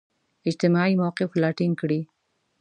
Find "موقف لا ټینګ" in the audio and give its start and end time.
1.01-1.73